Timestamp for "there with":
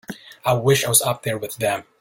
1.21-1.57